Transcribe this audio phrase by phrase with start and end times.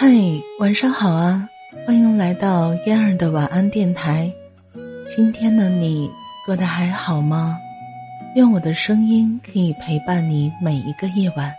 [0.00, 0.08] 嗨，
[0.60, 1.48] 晚上好啊！
[1.84, 4.32] 欢迎来到嫣儿的晚安电台。
[5.12, 6.08] 今天的你
[6.46, 7.58] 过得还好吗？
[8.36, 11.52] 愿我的声音可以陪伴你每一个夜晚。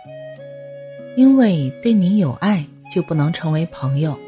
[1.18, 4.18] 因为对你有爱，就不能成为朋友。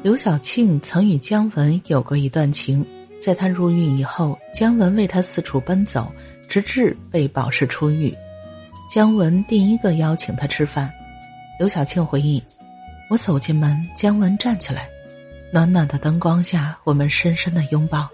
[0.00, 2.86] 刘晓庆曾与姜文有过一段情，
[3.20, 6.06] 在他入狱以后，姜文为他四处奔走，
[6.48, 8.14] 直至被保释出狱。
[8.88, 10.88] 姜文第一个邀请他吃饭。
[11.58, 12.40] 刘晓庆回忆。
[13.08, 14.86] 我走进门，姜文站起来，
[15.50, 18.06] 暖暖的灯光下，我们深深的拥抱。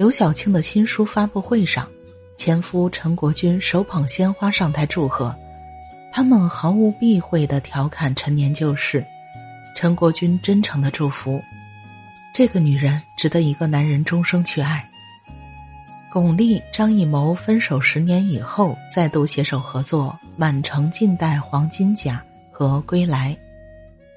[0.00, 1.88] 刘晓庆的新书发布会上，
[2.36, 5.32] 前夫陈国军手捧鲜花上台祝贺，
[6.12, 9.04] 他们毫无避讳的调侃陈年旧事。
[9.76, 11.40] 陈国军真诚的祝福，
[12.34, 14.84] 这个女人值得一个男人终生去爱。
[16.12, 22.20] 巩俐、张艺谋分手十年以后，再度携手合作《满城尽带黄金甲》
[22.56, 23.36] 和《归来》。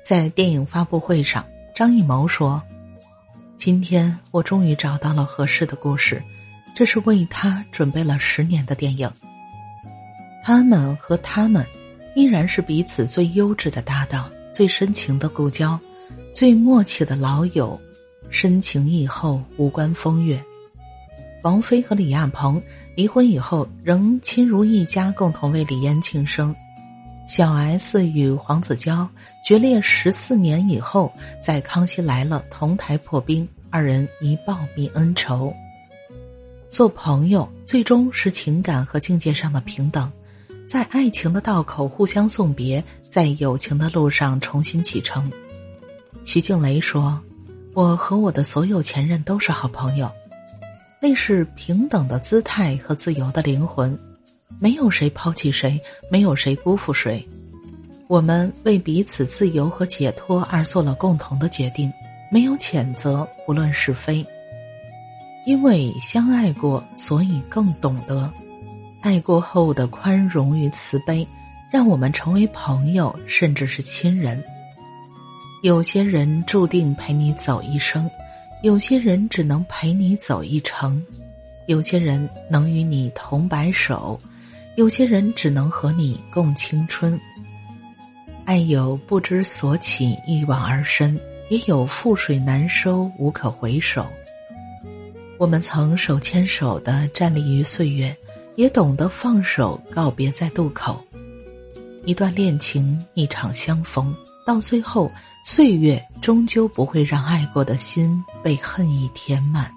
[0.07, 2.61] 在电影发布会上，张艺谋说
[3.59, 6.23] ：“今天我终于找到了合适的故事，
[6.73, 9.11] 这是为他准备了十年的电影。
[10.45, 11.65] 他们和他们，
[12.15, 15.77] 依然是彼此最优质的搭档，最深情的故交，
[16.33, 17.77] 最默契的老友，
[18.29, 20.41] 深情以后无关风月。”
[21.43, 22.63] 王菲和李亚鹏
[22.95, 26.55] 离婚以后，仍亲如一家，共同为李嫣庆生。
[27.27, 29.07] 小 S 与黄子佼
[29.45, 31.11] 决裂十四年以后，
[31.43, 35.53] 在《康熙来了》同台破冰，二人一报泯恩仇。
[36.69, 40.09] 做朋友最终是情感和境界上的平等，
[40.65, 45.29] 在爱情的道口互相送别，在友情的路上重新启程。
[46.23, 47.21] 徐静蕾说
[47.75, 50.09] ：“我和我的所有前任都是好朋友，
[51.01, 53.97] 那是平等的姿态和自由的灵魂。”
[54.59, 57.23] 没有谁抛弃谁，没有谁辜负谁，
[58.07, 61.91] 我们为彼此自由和解脱而做了共同的决定，
[62.31, 64.25] 没有谴责，不论是非。
[65.45, 68.29] 因为相爱过，所以更懂得，
[69.01, 71.25] 爱过后的宽容与慈悲，
[71.71, 74.43] 让我们成为朋友，甚至是亲人。
[75.63, 78.09] 有些人注定陪你走一生，
[78.63, 81.01] 有些人只能陪你走一程，
[81.67, 84.19] 有些人能与你同白首。
[84.77, 87.19] 有些人只能和你共青春，
[88.45, 91.17] 爱有不知所起，一往而深；
[91.49, 94.05] 也有覆水难收，无可回首。
[95.39, 98.15] 我们曾手牵手的站立于岁月，
[98.53, 101.03] 也懂得放手，告别在渡口。
[102.05, 104.13] 一段恋情，一场相逢，
[104.45, 105.09] 到最后，
[105.43, 109.71] 岁月终究不会让爱过的心被恨意填满。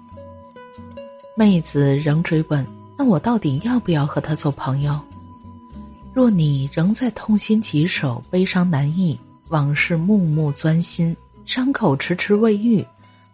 [1.35, 2.63] 妹子仍追问。
[3.03, 4.99] 那我到底要不要和他做朋友？
[6.13, 9.19] 若你仍在痛心疾首、悲伤难抑、
[9.49, 12.85] 往事暮暮钻心、伤口迟迟未愈，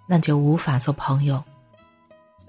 [0.07, 1.43] 那就无法做朋友。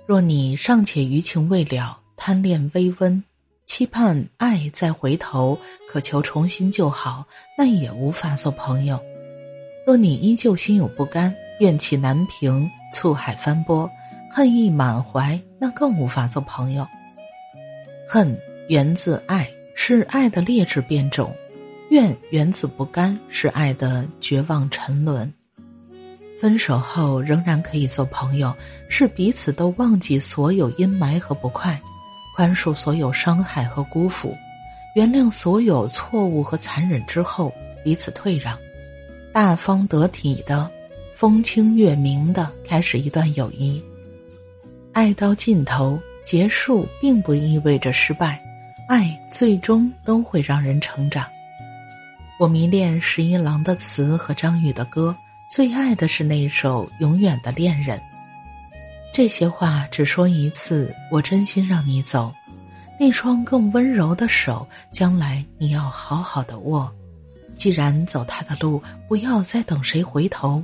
[0.06, 3.20] 若你尚且余情未了、贪恋微温、
[3.66, 5.58] 期盼爱再回头、
[5.90, 7.24] 渴求重新就好，
[7.58, 8.96] 那也无法做朋友。
[9.84, 12.64] 若你依旧心有不甘、怨气难平、
[12.94, 13.90] 醋海翻波、
[14.32, 16.86] 恨意满怀，那更无法做朋友。
[18.10, 18.34] 恨
[18.70, 21.28] 源自爱，是爱的劣质变种；
[21.90, 25.30] 怨源自不甘，是爱的绝望沉沦。
[26.40, 28.50] 分手后仍然可以做朋友，
[28.88, 31.78] 是彼此都忘记所有阴霾和不快，
[32.34, 34.34] 宽恕所有伤害和辜负，
[34.96, 37.52] 原谅所有错误和残忍之后，
[37.84, 38.56] 彼此退让，
[39.34, 40.66] 大方得体的，
[41.14, 43.82] 风清月明的开始一段友谊。
[44.94, 46.00] 爱到尽头。
[46.28, 48.38] 结束并不意味着失败，
[48.86, 51.24] 爱最终都会让人成长。
[52.38, 55.16] 我迷恋十一郎的词和张宇的歌，
[55.50, 57.98] 最爱的是那首《永远的恋人》。
[59.10, 62.30] 这些话只说一次，我真心让你走，
[63.00, 66.94] 那双更温柔的手，将来你要好好的握。
[67.54, 70.62] 既然走他的路，不要再等谁回头。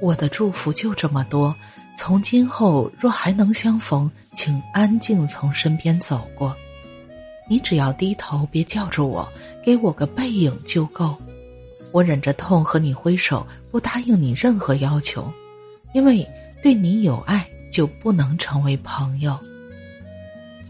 [0.00, 1.54] 我的祝福就这么多。
[1.96, 6.54] 从今后若还能相逢，请安静从身边走过。
[7.48, 9.26] 你只要低头，别叫住我，
[9.64, 11.16] 给我个背影就够。
[11.92, 15.26] 我忍着痛和你挥手，不答应你任何要求，
[15.94, 16.26] 因为
[16.62, 19.36] 对你有爱就不能成为朋友。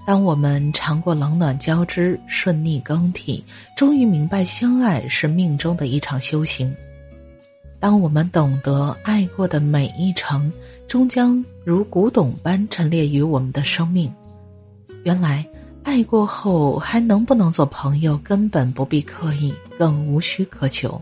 [0.07, 3.45] 当我们尝过冷暖交织、顺逆更替，
[3.77, 6.73] 终于明白相爱是命中的一场修行。
[7.87, 10.53] 当我们懂得爱过的每一程，
[10.89, 14.13] 终将如古董般陈列于我们的生命。
[15.05, 15.47] 原来，
[15.85, 21.01] 爱过后还能不能做朋友，根本不必刻意，更无需苛求。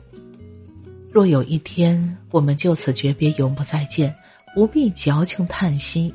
[1.10, 4.14] 若有一天我们就此诀别，永不再见，
[4.54, 6.12] 不必矫情叹息，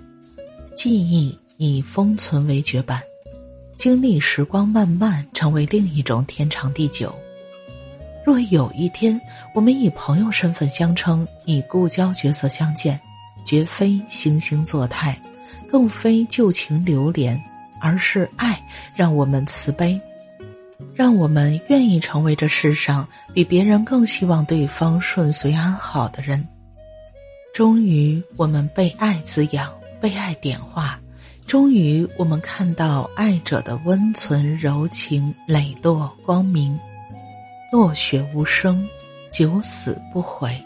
[0.76, 3.02] 记忆以封存为绝版，
[3.76, 7.12] 经历时光漫漫，成为另一种天长地久。
[8.24, 9.20] 若有一天
[9.54, 13.00] 我们以朋友身份相称，以故交角色相见，
[13.44, 15.18] 绝非惺惺作态，
[15.72, 17.40] 更非旧情流连，
[17.82, 18.62] 而是爱
[18.96, 20.00] 让我们慈悲。
[20.94, 26.46] 让我们愿意成为这世上比别人更希望对方顺遂安好的人。
[27.54, 31.00] 终于，我们被爱滋养，被爱点化；
[31.48, 36.78] 终于，我们看到爱者的温存、柔情、磊落、光明。
[37.72, 38.84] 落雪无声，
[39.30, 40.60] 九死不悔。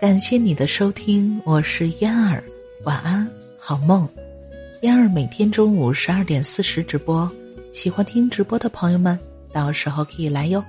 [0.00, 2.42] 感谢你的收听，我是嫣儿，
[2.86, 4.08] 晚安，好梦。
[4.80, 7.30] 嫣儿每天中午十二点四十直播。
[7.74, 9.18] 喜欢听直播的朋友们，
[9.52, 10.64] 到时候可以来哟。